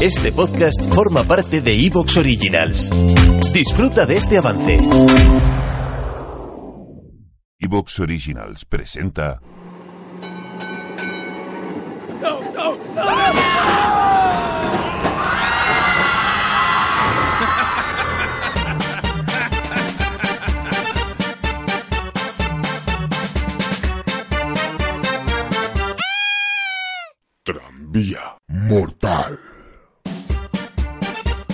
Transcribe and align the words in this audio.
Este 0.00 0.32
podcast 0.32 0.82
forma 0.94 1.24
parte 1.24 1.60
de 1.60 1.74
Evox 1.74 2.16
Originals. 2.16 2.88
Disfruta 3.52 4.06
de 4.06 4.16
este 4.16 4.38
avance. 4.38 4.80
Evox 7.58 8.00
Originals 8.00 8.64
presenta. 8.64 9.42
Tranvía 27.44 28.38
Mortal. 28.48 29.49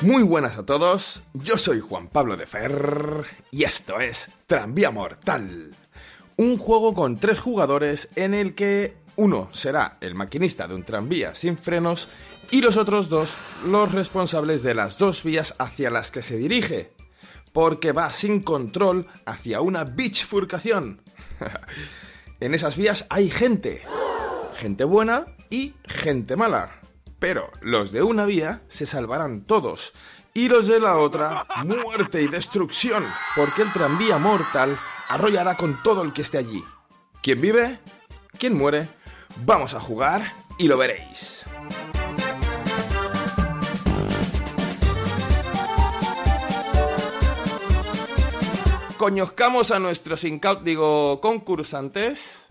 Muy 0.02 0.22
buenas 0.22 0.58
a 0.58 0.66
todos, 0.66 1.22
yo 1.32 1.56
soy 1.56 1.80
Juan 1.80 2.08
Pablo 2.08 2.36
de 2.36 2.46
Fer 2.46 3.24
y 3.50 3.64
esto 3.64 4.00
es 4.00 4.30
Tranvía 4.46 4.90
Mortal, 4.90 5.74
un 6.36 6.58
juego 6.58 6.92
con 6.92 7.16
tres 7.16 7.40
jugadores 7.40 8.08
en 8.14 8.34
el 8.34 8.54
que 8.54 8.96
uno 9.16 9.48
será 9.52 9.96
el 10.00 10.14
maquinista 10.14 10.68
de 10.68 10.74
un 10.74 10.82
tranvía 10.82 11.34
sin 11.34 11.56
frenos 11.56 12.08
y 12.50 12.60
los 12.60 12.76
otros 12.76 13.08
dos 13.08 13.34
los 13.66 13.92
responsables 13.92 14.62
de 14.62 14.74
las 14.74 14.98
dos 14.98 15.24
vías 15.24 15.54
hacia 15.58 15.90
las 15.90 16.10
que 16.10 16.22
se 16.22 16.36
dirige, 16.36 16.92
porque 17.52 17.92
va 17.92 18.12
sin 18.12 18.42
control 18.42 19.06
hacia 19.24 19.60
una 19.60 19.84
bifurcación. 19.84 21.00
en 22.40 22.54
esas 22.54 22.76
vías 22.76 23.06
hay 23.08 23.30
gente, 23.30 23.82
gente 24.56 24.84
buena 24.84 25.26
y 25.48 25.74
gente 25.86 26.36
mala. 26.36 26.80
Pero 27.18 27.50
los 27.60 27.92
de 27.92 28.02
una 28.02 28.24
vía 28.26 28.62
se 28.68 28.86
salvarán 28.86 29.42
todos 29.42 29.92
y 30.34 30.48
los 30.48 30.66
de 30.66 30.80
la 30.80 30.98
otra 30.98 31.46
muerte 31.64 32.20
y 32.20 32.28
destrucción, 32.28 33.06
porque 33.34 33.62
el 33.62 33.72
tranvía 33.72 34.18
mortal 34.18 34.78
arrollará 35.08 35.56
con 35.56 35.82
todo 35.82 36.02
el 36.02 36.12
que 36.12 36.22
esté 36.22 36.36
allí. 36.36 36.62
¿Quién 37.22 37.40
vive? 37.40 37.80
¿Quién 38.38 38.54
muere? 38.54 38.88
Vamos 39.46 39.72
a 39.72 39.80
jugar 39.80 40.30
y 40.58 40.68
lo 40.68 40.76
veréis. 40.76 41.46
Conozcamos 48.98 49.70
a 49.70 49.78
nuestros 49.78 50.24
incaut, 50.24 50.62
digo, 50.62 51.20
concursantes. 51.20 52.46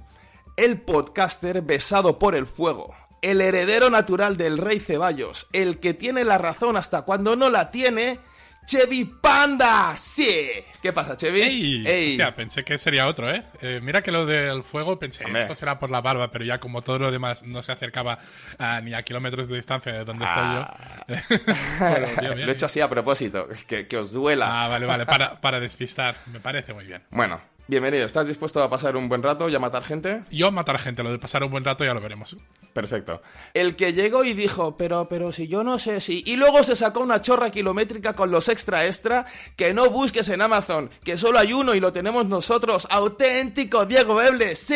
El 0.58 0.82
podcaster 0.82 1.62
besado 1.62 2.18
por 2.18 2.36
el 2.36 2.46
fuego. 2.46 2.96
El 3.22 3.42
heredero 3.42 3.90
natural 3.90 4.38
del 4.38 4.58
rey 4.58 4.80
Ceballos. 4.80 5.48
El 5.54 5.80
que 5.80 5.94
tiene 5.94 6.24
la 6.24 6.38
razón 6.38 6.78
hasta 6.78 7.02
cuando 7.04 7.36
no 7.36 7.50
la 7.50 7.72
tiene. 7.72 8.20
Chevy 8.68 9.06
Panda. 9.06 9.94
Sí. 9.96 10.50
¿Qué 10.82 10.92
pasa, 10.92 11.16
Chevy? 11.16 11.42
¡Ey! 11.44 11.88
Ey. 11.88 12.10
Hostia, 12.14 12.36
pensé 12.36 12.64
que 12.64 12.80
sería 12.80 13.06
otro, 13.08 13.30
¿eh? 13.32 13.44
Eh, 13.62 13.80
Mira 13.84 14.02
que 14.02 14.12
lo 14.12 14.26
del 14.26 14.64
fuego 14.64 14.98
pensé, 14.98 15.24
Hombre. 15.24 15.42
esto 15.42 15.54
será 15.54 15.78
por 15.78 15.92
la 15.92 16.02
barba, 16.02 16.32
pero 16.32 16.46
ya 16.46 16.60
como 16.60 16.82
todo 16.82 16.98
lo 16.98 17.12
demás 17.12 17.44
no 17.44 17.62
se 17.62 17.72
acercaba 17.74 18.18
a- 18.58 18.82
ni 18.82 18.96
a 18.96 19.04
kilómetros 19.04 19.50
de 19.50 19.58
distancia 19.58 19.92
de 19.94 20.04
donde 20.04 20.26
Ah. 20.28 20.76
estoy 21.08 21.38
yo. 21.38 21.46
Bien. 22.22 22.46
Lo 22.46 22.52
he 22.52 22.54
hecho 22.54 22.66
así 22.66 22.82
a 22.82 22.90
propósito. 22.90 23.48
Que, 23.68 23.88
que 23.88 23.98
os 23.98 24.12
duela. 24.12 24.66
Ah, 24.66 24.68
vale, 24.68 24.88
vale, 24.88 25.06
para, 25.06 25.40
para 25.40 25.60
despistar. 25.60 26.16
Me 26.26 26.40
parece 26.40 26.74
muy 26.74 26.86
bien. 26.86 27.04
Bueno, 27.12 27.40
bienvenido. 27.68 28.06
¿Estás 28.06 28.28
dispuesto 28.28 28.62
a 28.62 28.70
pasar 28.70 28.96
un 28.96 29.10
buen 29.10 29.24
rato 29.24 29.50
y 29.50 29.56
a 29.56 29.60
matar 29.60 29.84
gente? 29.84 30.24
Yo 30.32 30.52
matar 30.52 30.80
gente, 30.80 31.04
lo 31.04 31.12
de 31.12 31.20
pasar 31.20 31.44
un 31.44 31.52
buen 31.52 31.64
rato 31.64 31.84
ya 31.84 31.94
lo 31.94 32.02
veremos. 32.02 32.38
Perfecto. 32.74 33.22
El 33.54 33.76
que 33.76 33.94
llegó 33.94 34.24
y 34.24 34.34
dijo, 34.34 34.78
pero, 34.78 35.08
pero 35.08 35.32
si 35.32 35.48
yo 35.48 35.64
no 35.64 35.80
sé 35.80 36.02
si... 36.02 36.24
Y 36.26 36.36
luego 36.36 36.64
se 36.64 36.76
sacó 36.76 37.00
una 37.00 37.22
chorra 37.22 37.50
kilométrica 37.50 38.14
con 38.14 38.32
los 38.32 38.50
extra 38.50 38.86
extra, 38.86 39.26
que 39.56 39.74
no 39.74 39.90
busques 39.90 40.30
en 40.30 40.42
Amazon, 40.42 40.90
que 41.04 41.18
solo 41.18 41.40
hay 41.40 41.54
uno 41.54 41.74
y 41.74 41.80
lo 41.80 41.94
tenemos 41.94 42.26
nosotros, 42.26 42.88
auténtico 42.90 43.86
Diego 43.86 44.16
Beble, 44.16 44.56
sí. 44.56 44.76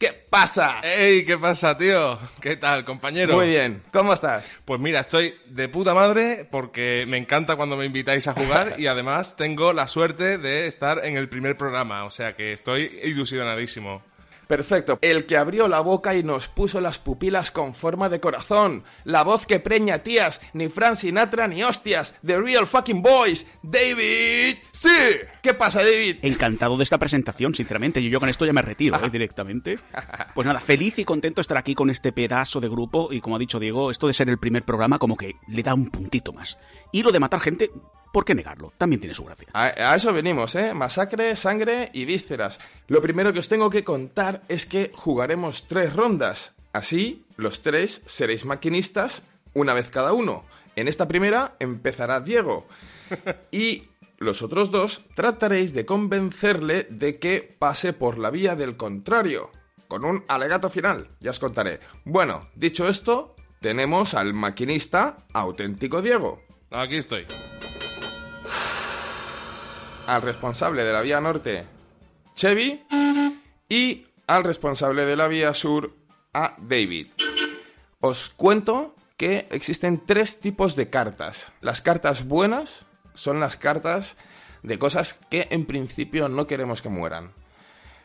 ¿Qué 0.00 0.14
pasa? 0.14 0.80
¡Ey! 0.82 1.26
¿Qué 1.26 1.36
pasa, 1.36 1.76
tío? 1.76 2.18
¿Qué 2.40 2.56
tal, 2.56 2.86
compañero? 2.86 3.34
Muy 3.34 3.48
bien, 3.48 3.82
¿cómo 3.92 4.14
estás? 4.14 4.46
Pues 4.64 4.80
mira, 4.80 5.00
estoy 5.00 5.34
de 5.44 5.68
puta 5.68 5.92
madre 5.92 6.48
porque 6.50 7.04
me 7.06 7.18
encanta 7.18 7.56
cuando 7.56 7.76
me 7.76 7.84
invitáis 7.84 8.26
a 8.26 8.32
jugar 8.32 8.76
y 8.78 8.86
además 8.86 9.36
tengo 9.36 9.74
la 9.74 9.86
suerte 9.88 10.38
de 10.38 10.66
estar 10.66 11.04
en 11.04 11.18
el 11.18 11.28
primer 11.28 11.58
programa, 11.58 12.06
o 12.06 12.10
sea 12.10 12.34
que 12.34 12.54
estoy 12.54 12.98
ilusionadísimo. 13.02 14.02
Perfecto. 14.50 14.98
El 15.00 15.26
que 15.26 15.36
abrió 15.36 15.68
la 15.68 15.78
boca 15.78 16.16
y 16.16 16.24
nos 16.24 16.48
puso 16.48 16.80
las 16.80 16.98
pupilas 16.98 17.52
con 17.52 17.72
forma 17.72 18.08
de 18.08 18.18
corazón. 18.18 18.82
La 19.04 19.22
voz 19.22 19.46
que 19.46 19.60
preña 19.60 20.00
tías. 20.00 20.40
Ni 20.54 20.68
Frank 20.68 20.96
Sinatra 20.96 21.46
ni 21.46 21.62
hostias. 21.62 22.16
The 22.26 22.36
Real 22.36 22.66
Fucking 22.66 23.00
Boys. 23.00 23.46
David. 23.62 24.56
Sí. 24.72 24.88
¿Qué 25.40 25.54
pasa, 25.54 25.84
David? 25.84 26.16
Encantado 26.22 26.76
de 26.76 26.82
esta 26.82 26.98
presentación, 26.98 27.54
sinceramente. 27.54 28.02
Yo, 28.02 28.08
yo 28.08 28.18
con 28.18 28.28
esto 28.28 28.44
ya 28.44 28.52
me 28.52 28.60
retiro 28.60 28.96
¿eh? 28.96 29.08
directamente. 29.12 29.78
Pues 30.34 30.44
nada, 30.44 30.58
feliz 30.58 30.98
y 30.98 31.04
contento 31.04 31.38
de 31.38 31.42
estar 31.42 31.56
aquí 31.56 31.76
con 31.76 31.88
este 31.88 32.10
pedazo 32.10 32.58
de 32.58 32.68
grupo. 32.68 33.12
Y 33.12 33.20
como 33.20 33.36
ha 33.36 33.38
dicho 33.38 33.60
Diego, 33.60 33.92
esto 33.92 34.08
de 34.08 34.14
ser 34.14 34.28
el 34.28 34.38
primer 34.38 34.64
programa 34.64 34.98
como 34.98 35.16
que 35.16 35.36
le 35.46 35.62
da 35.62 35.74
un 35.74 35.90
puntito 35.90 36.32
más. 36.32 36.58
Y 36.90 37.04
lo 37.04 37.12
de 37.12 37.20
matar 37.20 37.38
gente, 37.38 37.70
¿por 38.12 38.24
qué 38.24 38.34
negarlo? 38.34 38.72
También 38.76 39.00
tiene 39.00 39.14
su 39.14 39.24
gracia. 39.24 39.48
A, 39.52 39.66
a 39.66 39.96
eso 39.96 40.12
venimos, 40.12 40.54
¿eh? 40.54 40.74
Masacre, 40.74 41.36
sangre 41.36 41.90
y 41.92 42.04
vísceras. 42.04 42.60
Lo 42.88 43.00
primero 43.02 43.32
que 43.32 43.40
os 43.40 43.48
tengo 43.48 43.70
que 43.70 43.84
contar 43.84 44.42
es 44.48 44.66
que 44.66 44.90
jugaremos 44.94 45.66
tres 45.68 45.94
rondas. 45.94 46.54
Así, 46.72 47.24
los 47.36 47.62
tres 47.62 48.02
seréis 48.06 48.44
maquinistas 48.44 49.24
una 49.54 49.74
vez 49.74 49.90
cada 49.90 50.12
uno. 50.12 50.44
En 50.76 50.88
esta 50.88 51.08
primera 51.08 51.56
empezará 51.58 52.20
Diego. 52.20 52.66
Y 53.50 53.82
los 54.18 54.42
otros 54.42 54.70
dos 54.70 55.02
trataréis 55.14 55.74
de 55.74 55.84
convencerle 55.84 56.86
de 56.90 57.18
que 57.18 57.56
pase 57.58 57.92
por 57.92 58.18
la 58.18 58.30
vía 58.30 58.54
del 58.54 58.76
contrario. 58.76 59.50
Con 59.88 60.04
un 60.04 60.24
alegato 60.28 60.70
final, 60.70 61.08
ya 61.20 61.30
os 61.30 61.40
contaré. 61.40 61.80
Bueno, 62.04 62.48
dicho 62.54 62.86
esto, 62.86 63.34
tenemos 63.60 64.14
al 64.14 64.32
maquinista 64.32 65.26
auténtico 65.32 66.02
Diego. 66.02 66.42
Aquí 66.70 66.96
estoy. 66.96 67.26
Al 70.10 70.22
responsable 70.22 70.82
de 70.82 70.92
la 70.92 71.02
vía 71.02 71.20
norte, 71.20 71.66
Chevy, 72.34 72.82
y 73.68 74.06
al 74.26 74.42
responsable 74.42 75.04
de 75.04 75.14
la 75.14 75.28
vía 75.28 75.54
sur, 75.54 75.94
a 76.34 76.56
David. 76.58 77.06
Os 78.00 78.30
cuento 78.30 78.96
que 79.16 79.46
existen 79.52 80.04
tres 80.04 80.40
tipos 80.40 80.74
de 80.74 80.90
cartas. 80.90 81.52
Las 81.60 81.80
cartas 81.80 82.26
buenas 82.26 82.86
son 83.14 83.38
las 83.38 83.56
cartas 83.56 84.16
de 84.64 84.80
cosas 84.80 85.14
que 85.30 85.46
en 85.52 85.64
principio 85.64 86.28
no 86.28 86.48
queremos 86.48 86.82
que 86.82 86.88
mueran. 86.88 87.32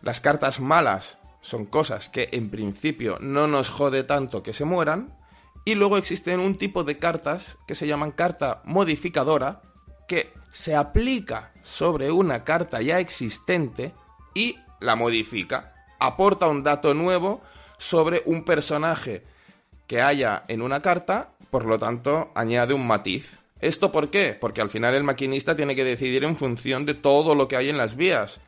Las 0.03 0.22
cartas 0.22 0.59
malas 0.59 1.17
son 1.41 1.66
cosas 1.66 2.09
que 2.09 2.29
en 2.33 2.51
principio 2.51 3.17
no 3.19 3.47
nos 3.47 3.69
jode 3.69 4.03
tanto 4.03 4.43
que 4.43 4.53
se 4.53 4.66
mueran. 4.66 5.17
Y 5.66 5.73
luego 5.73 5.97
existen 5.97 6.39
un 6.39 6.55
tipo 6.59 6.84
de 6.84 6.99
cartas 6.99 7.57
que 7.66 7.73
se 7.73 7.87
llaman 7.87 8.11
carta 8.11 8.61
modificadora, 8.63 9.63
que 10.07 10.34
se 10.52 10.75
aplica 10.75 11.52
sobre 11.61 12.11
una 12.11 12.43
carta 12.43 12.81
ya 12.81 12.99
existente 12.99 13.93
y 14.34 14.57
la 14.79 14.96
modifica. 14.96 15.73
Aporta 15.99 16.47
un 16.47 16.63
dato 16.63 16.93
nuevo 16.93 17.41
sobre 17.78 18.22
un 18.25 18.43
personaje 18.43 19.23
que 19.87 20.02
haya 20.02 20.43
en 20.47 20.61
una 20.61 20.81
carta, 20.81 21.29
por 21.49 21.66
lo 21.66 21.78
tanto 21.78 22.31
añade 22.35 22.73
un 22.73 22.87
matiz. 22.87 23.40
¿Esto 23.61 23.91
por 23.91 24.09
qué? 24.09 24.37
Porque 24.40 24.61
al 24.61 24.69
final 24.69 24.96
el 24.96 25.03
maquinista 25.03 25.55
tiene 25.55 25.75
que 25.75 25.84
decidir 25.84 26.23
en 26.23 26.35
función 26.35 26.85
de 26.85 26.93
todo 26.93 27.35
lo 27.35 27.47
que 27.47 27.55
hay 27.55 27.69
en 27.69 27.78
las 27.78 27.96
vías, 27.96 28.41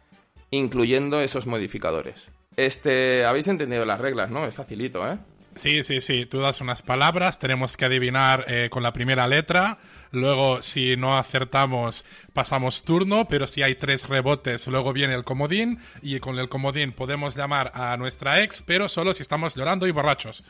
incluyendo 0.51 1.21
esos 1.21 1.48
modificadores. 1.48 2.30
Este, 2.56 3.25
habéis 3.25 3.48
entendido 3.48 3.86
las 3.86 4.01
reglas, 4.01 4.30
¿no? 4.30 4.45
Es 4.45 4.56
facilito, 4.56 5.07
¿eh? 5.07 5.18
Sí, 5.57 5.83
sí, 5.83 6.01
sí. 6.01 6.25
Tú 6.25 6.39
das 6.39 6.62
unas 6.62 6.81
palabras, 6.81 7.39
tenemos 7.39 7.77
que 7.77 7.86
adivinar 7.86 8.45
eh, 8.48 8.69
con 8.69 8.83
la 8.83 8.94
primera 8.94 9.27
letra. 9.27 9.77
Luego, 10.12 10.62
si 10.62 10.95
no 10.95 11.18
acertamos, 11.18 12.06
pasamos 12.33 12.83
turno, 12.83 13.27
pero 13.27 13.48
si 13.48 13.63
hay 13.63 13.75
tres 13.75 14.07
rebotes, 14.07 14.68
luego 14.68 14.94
viene 14.94 15.13
el 15.13 15.24
comodín. 15.24 15.80
Y 16.01 16.19
con 16.19 16.39
el 16.39 16.50
comodín 16.50 16.92
podemos 16.92 17.36
llamar 17.36 17.71
a 17.74 17.98
nuestra 17.98 18.42
ex, 18.42 18.63
pero 18.65 18.89
solo 18.89 19.13
si 19.13 19.21
estamos 19.21 19.56
llorando 19.56 19.88
y 19.88 19.92
borrachos. 19.92 20.44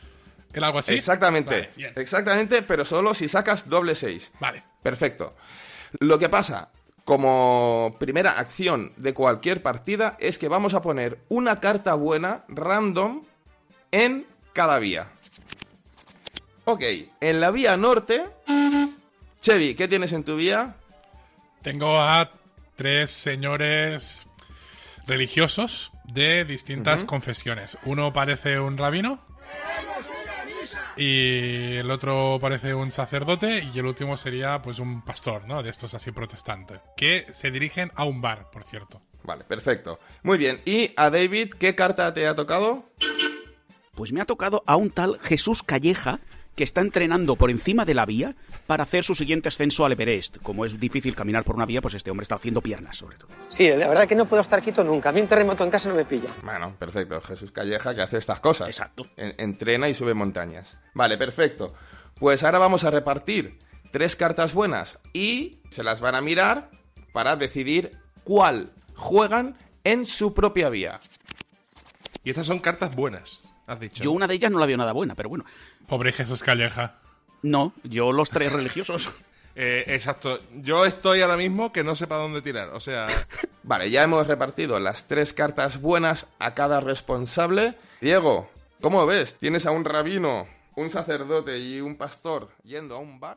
¿Era 0.52 0.66
algo 0.66 0.78
así? 0.78 0.94
Exactamente. 0.94 1.70
Vale. 1.76 1.92
Exactamente, 1.96 2.62
pero 2.62 2.84
solo 2.84 3.14
si 3.14 3.28
sacas 3.28 3.68
doble 3.68 3.94
6. 3.94 4.32
Vale. 4.40 4.62
Perfecto. 4.82 5.36
Lo 6.00 6.18
que 6.18 6.28
pasa, 6.28 6.70
como 7.04 7.96
primera 7.98 8.32
acción 8.32 8.92
de 8.96 9.14
cualquier 9.14 9.62
partida, 9.62 10.16
es 10.20 10.38
que 10.38 10.48
vamos 10.48 10.74
a 10.74 10.82
poner 10.82 11.20
una 11.28 11.60
carta 11.60 11.94
buena, 11.94 12.44
random, 12.48 13.24
en 13.90 14.26
cada 14.58 14.80
vía. 14.80 15.06
Ok, 16.64 16.82
en 17.20 17.40
la 17.40 17.52
vía 17.52 17.76
norte... 17.76 18.24
Chevy, 19.40 19.76
¿qué 19.76 19.86
tienes 19.86 20.12
en 20.12 20.24
tu 20.24 20.34
vía? 20.34 20.74
Tengo 21.62 21.96
a 21.96 22.32
tres 22.74 23.12
señores 23.12 24.26
religiosos 25.06 25.92
de 26.02 26.44
distintas 26.44 27.04
confesiones. 27.04 27.78
Uno 27.84 28.12
parece 28.12 28.58
un 28.58 28.76
rabino. 28.76 29.20
Y 30.96 31.76
el 31.76 31.88
otro 31.92 32.38
parece 32.40 32.74
un 32.74 32.90
sacerdote 32.90 33.62
y 33.72 33.78
el 33.78 33.86
último 33.86 34.16
sería 34.16 34.60
pues 34.60 34.80
un 34.80 35.02
pastor, 35.02 35.46
¿no? 35.46 35.62
De 35.62 35.70
estos 35.70 35.94
así 35.94 36.10
protestantes. 36.10 36.80
Que 36.96 37.28
se 37.30 37.52
dirigen 37.52 37.92
a 37.94 38.02
un 38.02 38.20
bar, 38.20 38.50
por 38.50 38.64
cierto. 38.64 39.02
Vale, 39.22 39.44
perfecto. 39.44 40.00
Muy 40.24 40.36
bien, 40.36 40.60
y 40.64 40.94
a 40.96 41.10
David, 41.10 41.54
¿qué 41.60 41.76
carta 41.76 42.12
te 42.12 42.26
ha 42.26 42.34
tocado? 42.34 42.90
Pues 43.98 44.12
me 44.12 44.20
ha 44.20 44.26
tocado 44.26 44.62
a 44.64 44.76
un 44.76 44.90
tal 44.90 45.18
Jesús 45.18 45.64
Calleja 45.64 46.20
que 46.54 46.62
está 46.62 46.82
entrenando 46.82 47.34
por 47.34 47.50
encima 47.50 47.84
de 47.84 47.94
la 47.94 48.06
vía 48.06 48.36
para 48.68 48.84
hacer 48.84 49.02
su 49.02 49.16
siguiente 49.16 49.48
ascenso 49.48 49.84
al 49.84 49.90
Everest. 49.90 50.38
Como 50.40 50.64
es 50.64 50.78
difícil 50.78 51.16
caminar 51.16 51.42
por 51.42 51.56
una 51.56 51.66
vía, 51.66 51.82
pues 51.82 51.94
este 51.94 52.12
hombre 52.12 52.22
está 52.22 52.36
haciendo 52.36 52.60
piernas, 52.62 52.96
sobre 52.96 53.16
todo. 53.16 53.26
Sí, 53.48 53.68
la 53.70 53.88
verdad 53.88 54.06
que 54.06 54.14
no 54.14 54.24
puedo 54.26 54.40
estar 54.40 54.62
quieto 54.62 54.84
nunca. 54.84 55.08
A 55.08 55.12
mí 55.12 55.20
un 55.20 55.26
terremoto 55.26 55.64
en 55.64 55.70
casa 55.70 55.88
no 55.88 55.96
me 55.96 56.04
pilla. 56.04 56.28
Bueno, 56.44 56.76
perfecto. 56.78 57.20
Jesús 57.22 57.50
Calleja 57.50 57.92
que 57.92 58.02
hace 58.02 58.18
estas 58.18 58.38
cosas. 58.38 58.68
Exacto. 58.68 59.04
En- 59.16 59.34
entrena 59.38 59.88
y 59.88 59.94
sube 59.94 60.14
montañas. 60.14 60.78
Vale, 60.94 61.18
perfecto. 61.18 61.74
Pues 62.20 62.44
ahora 62.44 62.60
vamos 62.60 62.84
a 62.84 62.92
repartir 62.92 63.58
tres 63.90 64.14
cartas 64.14 64.54
buenas 64.54 65.00
y 65.12 65.58
se 65.70 65.82
las 65.82 66.00
van 66.00 66.14
a 66.14 66.20
mirar 66.20 66.70
para 67.12 67.34
decidir 67.34 67.98
cuál 68.22 68.70
juegan 68.94 69.56
en 69.82 70.06
su 70.06 70.34
propia 70.34 70.68
vía. 70.68 71.00
Y 72.22 72.30
estas 72.30 72.46
son 72.46 72.60
cartas 72.60 72.94
buenas, 72.94 73.40
has 73.68 73.78
dicho. 73.78 74.02
Yo 74.02 74.10
una 74.10 74.26
de 74.26 74.34
ellas 74.34 74.50
no 74.50 74.58
la 74.58 74.66
veo 74.66 74.76
nada 74.76 74.92
buena, 74.92 75.14
pero 75.14 75.28
bueno. 75.28 75.44
Pobre 75.86 76.12
Jesús 76.12 76.42
Calleja. 76.42 76.94
No, 77.42 77.72
yo 77.84 78.12
los 78.12 78.30
tres 78.30 78.52
religiosos. 78.52 79.08
Eh, 79.60 79.92
exacto. 79.92 80.38
Yo 80.54 80.84
estoy 80.84 81.20
ahora 81.20 81.36
mismo 81.36 81.72
que 81.72 81.82
no 81.82 81.96
sé 81.96 82.06
para 82.06 82.22
dónde 82.22 82.42
tirar. 82.42 82.68
O 82.68 82.78
sea, 82.78 83.08
Vale, 83.68 83.90
ya 83.90 84.02
hemos 84.02 84.26
repartido 84.26 84.80
las 84.80 85.08
tres 85.08 85.34
cartas 85.34 85.82
buenas 85.82 86.28
a 86.38 86.54
cada 86.54 86.80
responsable. 86.80 87.74
Diego, 88.00 88.48
¿cómo 88.80 89.04
ves? 89.04 89.36
Tienes 89.36 89.66
a 89.66 89.72
un 89.72 89.84
rabino, 89.84 90.46
un 90.74 90.88
sacerdote 90.88 91.58
y 91.58 91.82
un 91.82 91.96
pastor 91.96 92.48
yendo 92.64 92.96
a 92.96 92.98
un 92.98 93.20
bar 93.20 93.36